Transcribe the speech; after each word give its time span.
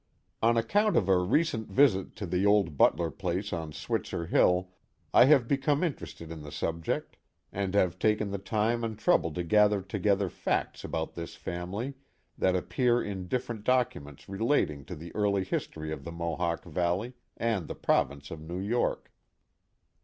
On 0.41 0.57
account 0.57 0.97
of 0.97 1.07
a 1.07 1.19
recent 1.19 1.69
visit 1.71 2.15
to 2.15 2.25
the 2.25 2.43
old 2.43 2.75
Butler 2.75 3.11
place 3.11 3.53
on 3.53 3.71
Switzer 3.71 4.25
Hill 4.25 4.71
I 5.13 5.25
have 5.25 5.47
become 5.47 5.83
interested 5.83 6.31
in 6.31 6.41
the 6.41 6.51
subject, 6.51 7.17
and 7.53 7.75
have 7.75 7.99
taken 7.99 8.31
the 8.31 8.39
time 8.39 8.83
and 8.83 8.97
trouble 8.97 9.31
to 9.33 9.43
gather 9.43 9.79
together 9.79 10.27
facts 10.27 10.83
about 10.83 11.13
this 11.13 11.35
family 11.35 11.93
that 12.35 12.55
appear 12.55 12.99
in 13.03 13.27
different 13.27 13.63
documents 13.63 14.27
relating 14.27 14.85
to 14.85 14.95
the 14.95 15.13
early 15.15 15.43
history 15.43 15.91
of 15.91 16.03
the 16.03 16.11
Mohawk 16.11 16.63
Valley 16.65 17.13
and 17.37 17.67
the 17.67 17.75
province 17.75 18.31
of 18.31 18.41
New 18.41 18.59
York. 18.59 19.11